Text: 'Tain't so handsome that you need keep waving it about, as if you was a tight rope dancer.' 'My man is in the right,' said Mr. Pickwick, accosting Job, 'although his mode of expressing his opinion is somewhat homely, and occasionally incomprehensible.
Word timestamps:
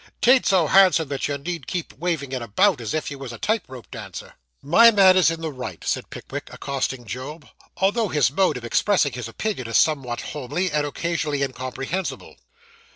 'Tain't 0.19 0.47
so 0.47 0.65
handsome 0.65 1.07
that 1.09 1.27
you 1.27 1.37
need 1.37 1.67
keep 1.67 1.93
waving 1.99 2.31
it 2.31 2.41
about, 2.41 2.81
as 2.81 2.91
if 2.95 3.11
you 3.11 3.19
was 3.19 3.31
a 3.31 3.37
tight 3.37 3.61
rope 3.67 3.85
dancer.' 3.91 4.33
'My 4.63 4.89
man 4.89 5.15
is 5.15 5.29
in 5.29 5.41
the 5.41 5.51
right,' 5.51 5.83
said 5.83 6.05
Mr. 6.05 6.09
Pickwick, 6.09 6.49
accosting 6.51 7.05
Job, 7.05 7.47
'although 7.77 8.07
his 8.07 8.31
mode 8.31 8.57
of 8.57 8.65
expressing 8.65 9.13
his 9.13 9.27
opinion 9.27 9.67
is 9.67 9.77
somewhat 9.77 10.21
homely, 10.33 10.71
and 10.71 10.87
occasionally 10.87 11.43
incomprehensible. 11.43 12.35